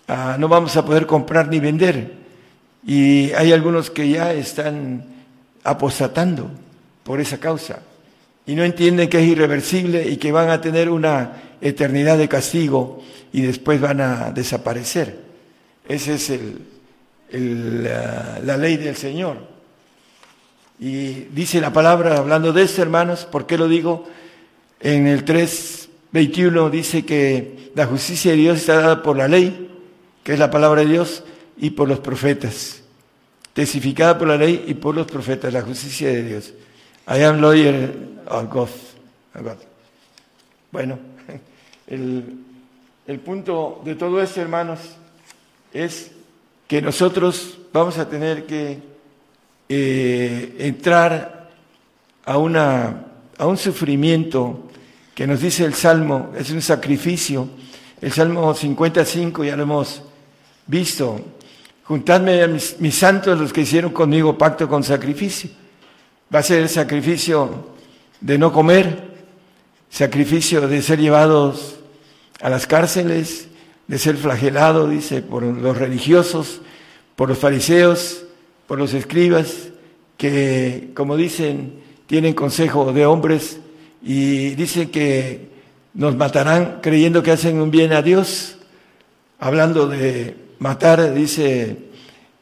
[0.07, 2.19] ah, no vamos a poder comprar ni vender.
[2.85, 5.10] Y hay algunos que ya están
[5.63, 6.49] apostatando
[7.03, 7.79] por esa causa
[8.45, 13.01] y no entienden que es irreversible y que van a tener una eternidad de castigo
[13.31, 15.19] y después van a desaparecer.
[15.87, 19.37] Ese es el, la, ley del Señor.
[20.79, 24.07] Y dice la palabra, hablando de esto, hermanos, ¿por qué lo digo?
[24.79, 29.69] En el 3.21 dice que la justicia de Dios está dada por la ley,
[30.23, 31.23] que es la palabra de Dios,
[31.57, 32.80] y por los profetas.
[33.53, 36.53] Testificada por la ley y por los profetas, la justicia de Dios.
[37.07, 37.93] I am lawyer
[38.27, 39.57] of God.
[40.71, 40.99] Bueno,
[41.87, 42.23] el,
[43.07, 44.79] el punto de todo esto, hermanos,
[45.73, 46.11] es
[46.67, 48.79] que nosotros vamos a tener que
[49.67, 51.49] eh, entrar
[52.25, 53.05] a, una,
[53.37, 54.69] a un sufrimiento
[55.15, 57.47] que nos dice el Salmo, es un sacrificio.
[58.01, 60.01] El Salmo 55 ya lo hemos
[60.67, 61.19] visto.
[61.83, 65.49] Juntadme a mis, santos, los que hicieron conmigo pacto con sacrificio.
[66.33, 67.71] Va a ser el sacrificio
[68.19, 69.11] de no comer,
[69.89, 71.75] sacrificio de ser llevados
[72.41, 73.49] a las cárceles,
[73.87, 76.61] de ser flagelados, dice, por los religiosos,
[77.15, 78.23] por los fariseos,
[78.67, 79.69] por los escribas,
[80.17, 83.59] que, como dicen, tienen consejo de hombres
[84.03, 85.49] y dicen que
[85.93, 88.57] nos matarán creyendo que hacen un bien a Dios.
[89.39, 91.75] Hablando de matar, dice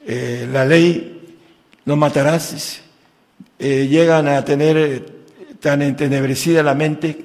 [0.06, 1.38] eh, la ley,
[1.86, 2.82] no matarás.
[3.58, 5.06] Eh, llegan a tener
[5.62, 7.18] tan entenebrecida la mente,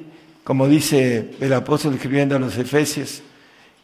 [0.45, 3.23] como dice el apóstol escribiendo a los Efesios,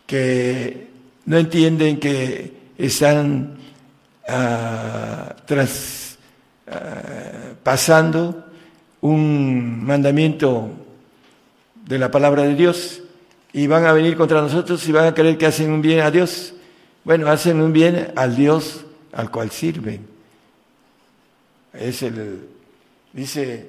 [0.07, 0.88] que
[1.27, 3.59] no entienden que están
[4.29, 6.16] ah, tras,
[6.68, 8.46] ah, pasando
[9.01, 10.70] un mandamiento
[11.87, 13.03] de la palabra de Dios
[13.53, 16.11] y van a venir contra nosotros y van a creer que hacen un bien a
[16.12, 16.55] Dios.
[17.04, 20.06] Bueno, hacen un bien al Dios al cual sirven.
[21.72, 22.48] Es el,
[23.12, 23.68] dice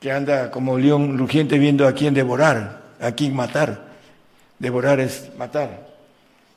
[0.00, 3.92] que anda como león rugiente viendo a quién devorar, a quién matar.
[4.58, 5.88] Devorar es matar.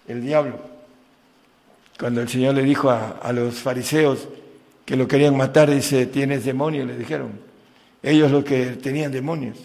[0.07, 0.59] El diablo.
[1.99, 4.27] Cuando el Señor le dijo a, a los fariseos
[4.85, 7.31] que lo querían matar, dice, tienes demonio, le dijeron.
[8.03, 9.57] Ellos lo que tenían demonios.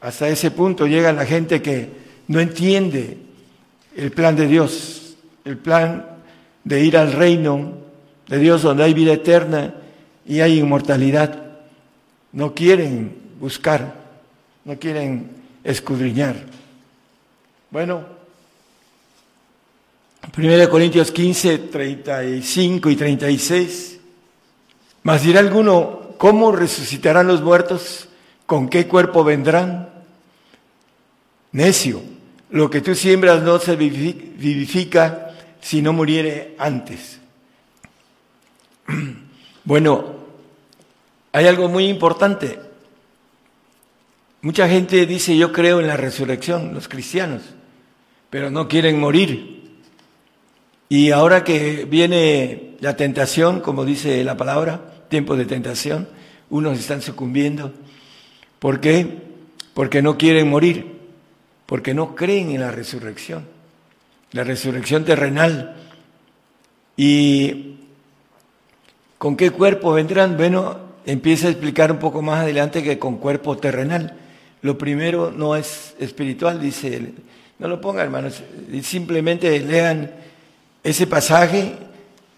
[0.00, 1.88] Hasta ese punto llega la gente que
[2.28, 3.18] no entiende
[3.96, 4.99] el plan de Dios,
[5.44, 6.06] el plan
[6.64, 7.72] de ir al reino
[8.28, 9.74] de Dios donde hay vida eterna
[10.26, 11.42] y hay inmortalidad.
[12.32, 13.94] No quieren buscar,
[14.64, 15.30] no quieren
[15.64, 16.36] escudriñar.
[17.70, 18.04] Bueno,
[20.36, 23.98] 1 Corintios 15, 35 y 36.
[25.02, 28.08] Mas dirá alguno, ¿cómo resucitarán los muertos?
[28.46, 29.88] ¿Con qué cuerpo vendrán?
[31.52, 32.02] Necio,
[32.50, 35.29] lo que tú siembras no se vivifica
[35.60, 37.20] si no muriere antes.
[39.62, 40.16] Bueno,
[41.32, 42.58] hay algo muy importante.
[44.40, 47.42] Mucha gente dice yo creo en la resurrección, los cristianos,
[48.30, 49.78] pero no quieren morir.
[50.88, 56.08] Y ahora que viene la tentación, como dice la palabra, tiempo de tentación,
[56.48, 57.72] unos están sucumbiendo.
[58.58, 59.18] ¿Por qué?
[59.74, 61.00] Porque no quieren morir
[61.70, 63.46] porque no creen en la resurrección,
[64.32, 65.76] la resurrección terrenal.
[66.96, 67.76] ¿Y
[69.18, 70.36] con qué cuerpo vendrán?
[70.36, 74.16] Bueno, empieza a explicar un poco más adelante que con cuerpo terrenal.
[74.62, 77.14] Lo primero no es espiritual, dice él.
[77.58, 78.42] No lo pongan, hermanos,
[78.82, 80.10] simplemente lean
[80.82, 81.74] ese pasaje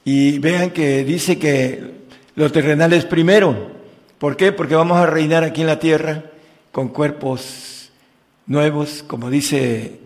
[0.04, 2.02] y vean que dice que
[2.34, 3.70] lo terrenal es primero.
[4.18, 4.52] ¿Por qué?
[4.52, 6.24] Porque vamos a reinar aquí en la tierra
[6.72, 7.90] con cuerpos
[8.46, 10.01] nuevos, como dice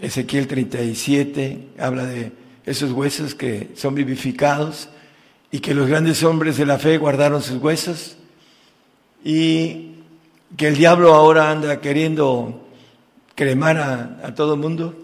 [0.00, 2.32] Ezequiel 37, habla de
[2.64, 4.88] esos huesos que son vivificados
[5.50, 8.16] y que los grandes hombres de la fe guardaron sus huesos
[9.24, 9.90] y
[10.56, 12.66] que el diablo ahora anda queriendo
[13.34, 13.78] cremar
[14.22, 14.94] a, todo el mundo.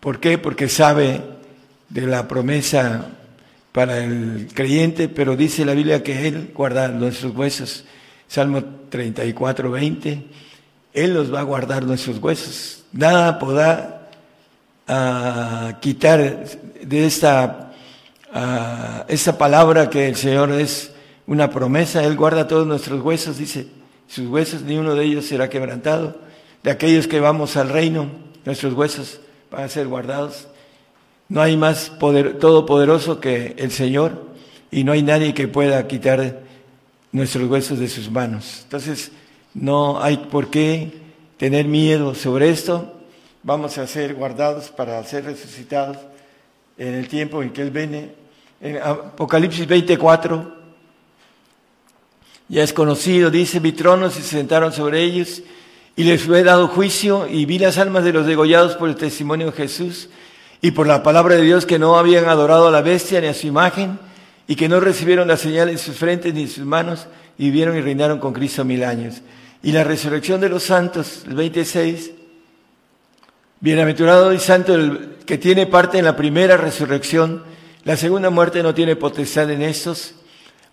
[0.00, 0.38] ¿Por qué?
[0.38, 1.20] Porque sabe
[1.88, 3.10] de la promesa
[3.72, 7.84] para el creyente, pero dice la Biblia que Él guarda nuestros huesos.
[8.26, 10.24] Salmo 34, 20.
[10.92, 12.84] Él los va a guardar nuestros huesos.
[12.92, 14.03] Nada podrá
[14.88, 16.44] ah, quitar
[16.82, 17.72] de esta,
[19.08, 20.92] esta palabra que el Señor es
[21.26, 22.04] una promesa.
[22.04, 23.66] Él guarda todos nuestros huesos, dice,
[24.08, 26.18] sus huesos, ni uno de ellos será quebrantado.
[26.62, 28.08] De aquellos que vamos al reino,
[28.44, 29.20] nuestros huesos
[29.50, 30.48] van a ser guardados.
[31.28, 34.34] No hay más poder, todopoderoso que el Señor
[34.70, 36.42] y no hay nadie que pueda quitar
[37.12, 38.60] nuestros huesos de sus manos.
[38.64, 39.12] Entonces,
[39.54, 40.92] no hay por qué
[41.36, 42.92] tener miedo sobre esto.
[43.46, 45.98] Vamos a ser guardados para ser resucitados
[46.78, 48.14] en el tiempo en que Él viene.
[48.58, 50.50] En Apocalipsis 24,
[52.48, 55.42] ya es conocido, dice, mi trono se sentaron sobre ellos
[55.94, 59.48] y les fue dado juicio y vi las almas de los degollados por el testimonio
[59.48, 60.08] de Jesús
[60.62, 63.34] y por la palabra de Dios que no habían adorado a la bestia ni a
[63.34, 63.98] su imagen
[64.48, 67.76] y que no recibieron la señal en sus frentes ni en sus manos y vivieron
[67.76, 69.20] y reinaron con Cristo mil años
[69.62, 72.23] y la resurrección de los santos, el 26,
[73.64, 77.42] bienaventurado y santo el que tiene parte en la primera resurrección,
[77.84, 80.16] la segunda muerte no tiene potestad en estos,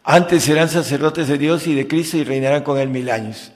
[0.03, 3.53] antes serán sacerdotes de Dios y de Cristo y reinarán con él mil años.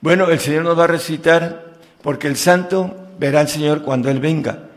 [0.00, 4.20] Bueno, el Señor nos va a resucitar porque el santo verá al Señor cuando Él
[4.20, 4.68] venga.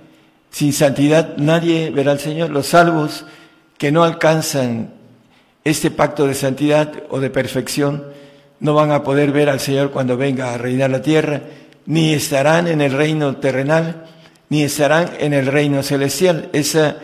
[0.50, 2.50] Sin santidad nadie verá al Señor.
[2.50, 3.26] Los salvos
[3.78, 4.92] que no alcanzan
[5.64, 8.06] este pacto de santidad o de perfección,
[8.60, 11.44] no van a poder ver al Señor cuando venga a reinar la tierra,
[11.90, 14.06] ni estarán en el reino terrenal,
[14.50, 16.50] ni estarán en el reino celestial.
[16.54, 16.98] Esa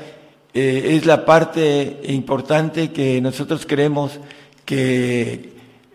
[0.54, 4.20] eh, es la parte importante que nosotros queremos
[4.64, 5.54] que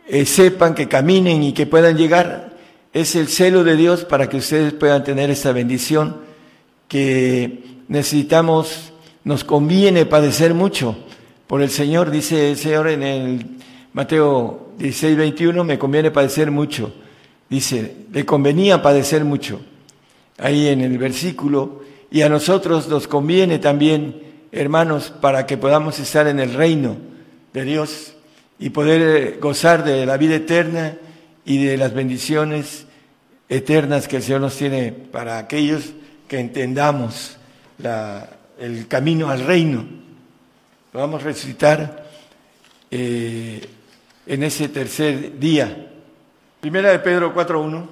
[0.08, 2.50] eh, sepan, que caminen y que puedan llegar
[2.92, 6.16] es el celo de Dios para que ustedes puedan tener esta bendición
[6.88, 10.96] que necesitamos, nos conviene padecer mucho
[11.46, 13.46] por el Señor, dice el Señor en el
[13.92, 16.92] Mateo 16, 21, me conviene padecer mucho.
[17.50, 19.60] Dice, le convenía padecer mucho.
[20.38, 24.22] Ahí en el versículo, y a nosotros nos conviene también,
[24.52, 26.96] hermanos, para que podamos estar en el reino
[27.52, 28.14] de Dios
[28.58, 30.96] y poder gozar de la vida eterna
[31.44, 32.86] y de las bendiciones
[33.48, 35.92] eternas que el Señor nos tiene para aquellos
[36.28, 37.36] que entendamos
[38.60, 39.84] el camino al reino.
[40.92, 42.08] Vamos a recitar
[42.90, 43.60] eh,
[44.26, 45.89] en ese tercer día.
[46.60, 47.86] Primera de Pedro 4.1.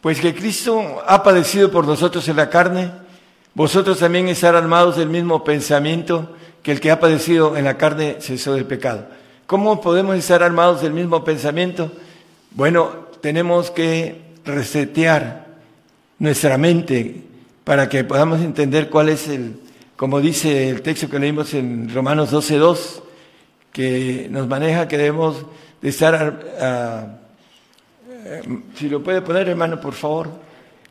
[0.00, 2.92] Pues que Cristo ha padecido por nosotros en la carne,
[3.54, 8.18] vosotros también estar armados del mismo pensamiento que el que ha padecido en la carne
[8.20, 9.06] cesó del pecado.
[9.46, 11.90] ¿Cómo podemos estar armados del mismo pensamiento?
[12.52, 15.46] Bueno, tenemos que resetear
[16.20, 17.22] nuestra mente
[17.64, 19.56] para que podamos entender cuál es el,
[19.96, 23.02] como dice el texto que leímos en Romanos 12.2,
[23.72, 25.44] que nos maneja que debemos
[25.82, 27.20] de estar,
[28.74, 30.30] si lo puede poner hermano, por favor,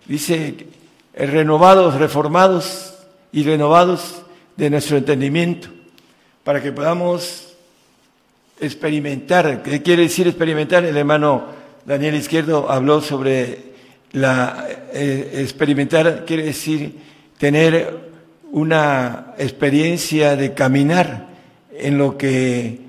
[0.05, 0.67] dice,
[1.13, 2.93] renovados, reformados
[3.31, 4.21] y renovados
[4.55, 5.69] de nuestro entendimiento,
[6.43, 7.53] para que podamos
[8.59, 9.63] experimentar.
[9.63, 10.85] ¿Qué quiere decir experimentar?
[10.85, 11.45] El hermano
[11.85, 13.73] Daniel Izquierdo habló sobre
[14.11, 16.95] la eh, experimentar, quiere decir
[17.37, 18.11] tener
[18.51, 21.29] una experiencia de caminar
[21.75, 22.79] en lo que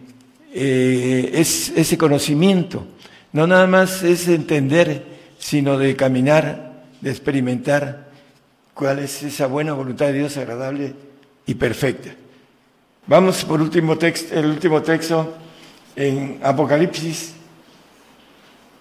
[0.53, 2.87] eh, es ese conocimiento.
[3.35, 5.05] No nada más es entender,
[5.41, 8.07] sino de caminar, de experimentar
[8.75, 10.95] cuál es esa buena voluntad de Dios agradable
[11.45, 12.15] y perfecta.
[13.09, 15.35] Vamos por último texto, el último texto
[15.97, 17.35] en Apocalipsis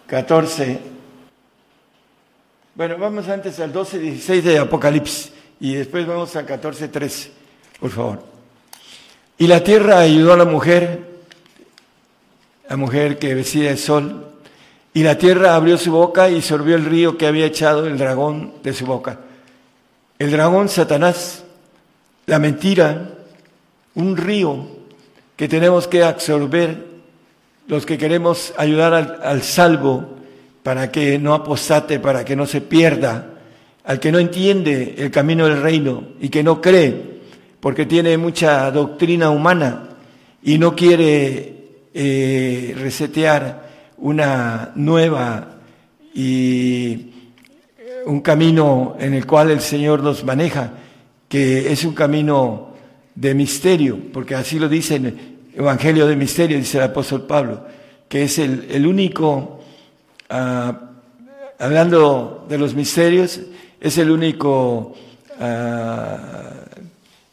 [0.06, 0.80] 14.
[2.76, 7.32] Bueno, vamos antes al 12, 16 de Apocalipsis y después vamos al 14, 13,
[7.80, 8.24] por favor.
[9.40, 11.00] Y la tierra ayudó a la mujer,
[12.70, 14.30] la mujer que vestía el sol,
[14.94, 18.54] y la tierra abrió su boca y sorbió el río que había echado el dragón
[18.64, 19.20] de su boca.
[20.20, 21.44] El dragón Satanás
[22.26, 23.10] la mentira,
[23.96, 24.66] un río
[25.36, 26.86] que tenemos que absorber
[27.68, 30.06] los que queremos ayudar al, salvo
[30.64, 33.30] para que no apostate, para que no se pierda,
[33.84, 37.14] al que no entiende el camino del reino y que no cree
[37.60, 39.90] porque tiene mucha doctrina humana
[40.42, 41.56] y no quiere
[41.94, 45.58] eh, resetear una nueva
[46.14, 47.14] y
[48.06, 50.74] un camino en el cual el Señor nos maneja
[51.28, 52.74] que es un camino
[53.16, 55.18] de misterio, porque así lo dice el
[55.56, 57.66] Evangelio de Misterio, dice el apóstol Pablo,
[58.08, 59.60] que es el, único,
[60.30, 60.92] ah,
[61.60, 63.40] hablando de los misterios,
[63.80, 64.96] es el único
[65.40, 66.52] ah,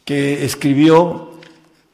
[0.03, 1.33] que escribió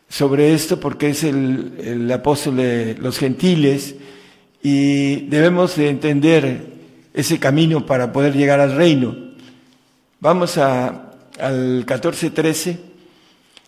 [0.10, 3.96] sobre esto porque es el, el, apóstol de los gentiles
[4.62, 6.68] y debemos de entender
[7.14, 9.16] ese camino para poder llegar al reino.
[10.20, 11.08] Vamos a
[11.40, 12.78] al 14.13,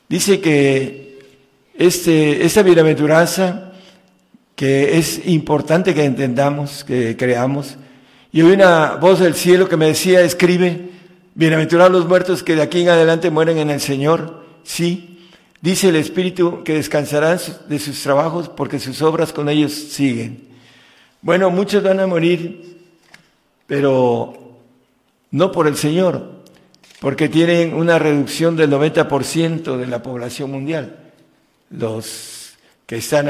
[0.07, 1.19] dice que
[1.77, 3.73] este, esta bienaventuranza,
[4.55, 7.77] que es importante que entendamos, que creamos,
[8.31, 10.89] y oí una voz del cielo que me decía, escribe,
[11.35, 15.27] bienaventurados los muertos que de aquí en adelante mueren en el Señor, sí,
[15.61, 20.48] dice el Espíritu que descansarán de sus trabajos porque sus obras con ellos siguen.
[21.21, 22.79] Bueno, muchos van a morir,
[23.67, 24.55] pero
[25.31, 26.43] no por el Señor,
[27.01, 31.11] porque tienen una reducción del 90% de la población mundial,
[31.71, 32.53] los
[32.85, 33.27] que están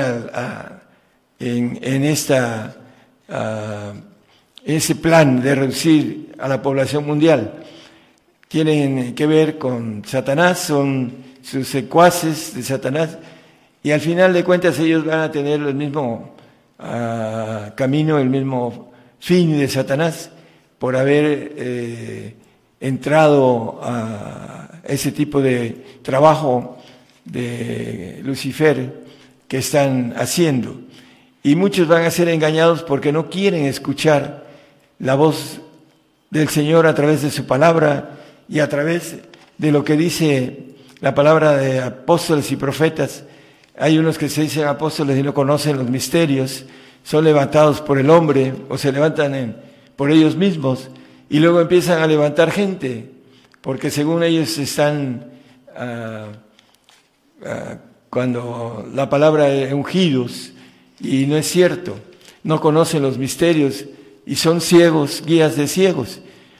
[1.39, 2.75] en, esta,
[4.63, 7.63] ese plan de reducir a la población mundial.
[8.47, 11.11] Tienen que ver con Satanás, son
[11.41, 13.17] sus secuaces de Satanás,
[13.81, 16.35] y al final de cuentas ellos van a tener el mismo
[16.79, 20.31] ah, camino, el mismo fin de Satanás,
[20.77, 22.35] por haber eh,
[22.79, 26.77] entrado a ese tipo de trabajo
[27.25, 29.03] de Lucifer
[29.47, 30.79] que están haciendo.
[31.43, 34.47] Y muchos van a ser engañados porque no quieren escuchar
[34.99, 35.61] la voz
[36.29, 38.17] del Señor a través de su palabra
[38.47, 39.17] y a través
[39.57, 40.65] de lo que dice
[40.99, 43.23] la palabra de apóstoles y profetas.
[43.79, 46.65] Hay unos que se dicen apóstoles y no conocen los misterios,
[47.01, 49.55] son levantados por el hombre o se levantan
[49.95, 50.89] por ellos mismos
[51.29, 53.09] y luego empiezan a levantar gente,
[53.61, 55.31] porque según ellos están,
[55.77, 56.25] ah,
[57.45, 57.77] ah,
[58.09, 60.51] cuando la palabra ungidos,
[60.99, 61.95] y no es cierto,
[62.43, 63.85] no conocen los misterios
[64.25, 66.19] y son ciegos, guías de ciegos.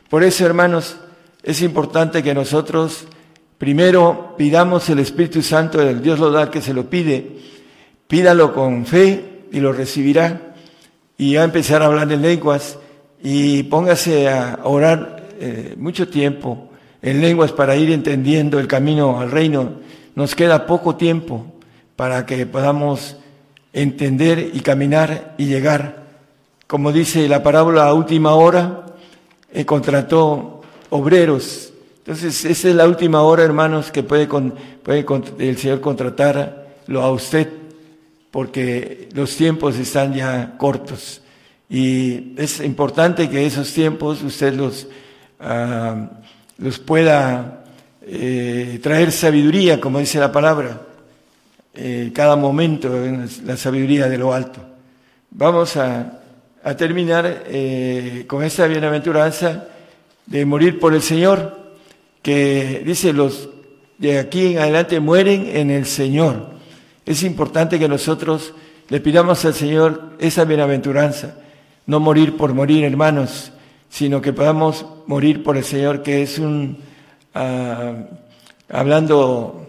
[0.09, 0.95] Por eso, hermanos,
[1.43, 3.07] es importante que nosotros
[3.60, 7.38] primero pidamos el Espíritu Santo, el Dios lo da que se lo pide,
[8.07, 10.55] pídalo con fe y lo recibirá
[11.18, 12.80] y a empezar a hablar en lenguas
[13.22, 16.70] y póngase a orar eh, mucho tiempo
[17.01, 19.74] en lenguas para ir entendiendo el camino al reino.
[20.16, 21.45] Nos queda poco tiempo
[21.95, 23.18] para que podamos
[23.74, 26.05] entender y caminar y llegar.
[26.68, 28.86] Como dice la parábola a última hora,
[29.51, 31.68] eh, contrató obreros.
[32.10, 35.05] Entonces, esa es la última hora, hermanos, que puede, puede
[35.38, 37.47] el Señor contratarlo a usted,
[38.32, 41.22] porque los tiempos están ya cortos.
[41.70, 44.88] Y es importante que esos tiempos usted los,
[45.39, 46.10] ah,
[46.57, 47.64] los pueda
[48.01, 50.82] eh, traer sabiduría, como dice la palabra,
[51.76, 54.60] eh, cada momento en la sabiduría de lo alto.
[55.30, 56.16] Vamos a,
[56.76, 59.68] terminar eh, con esta bienaventuranza
[60.26, 61.59] de morir por el Señor,
[62.22, 63.49] que dice los
[63.97, 66.51] de aquí en adelante mueren en el Señor.
[67.05, 68.53] Es importante que nosotros
[68.88, 71.36] le pidamos al Señor esa bienaventuranza
[71.89, 73.51] no morir por morir, hermanos,
[73.89, 76.78] sino que podamos morir por el Señor, que es un,
[77.34, 77.95] ah,
[78.70, 79.65] hablando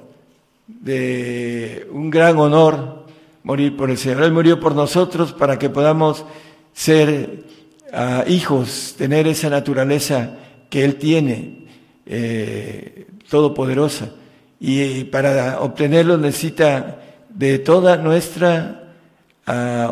[0.67, 3.07] de un gran honor,
[3.43, 4.25] morir por el Señor.
[4.25, 6.27] Él murió por nosotros para que podamos
[6.75, 7.45] ser
[7.91, 10.37] ah, hijos, tener esa naturaleza
[10.69, 11.69] que Él tiene,
[12.11, 14.11] eh, todopoderosa.
[14.59, 17.01] Y para obtenerlo necesita
[17.31, 18.77] de toda nuestra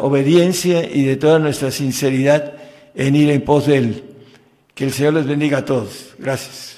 [0.01, 2.53] obediencia y de toda nuestra sinceridad
[2.95, 4.05] en ir en pos de Él.
[4.75, 6.15] Que el Señor les bendiga a todos.
[6.19, 6.78] Gracias.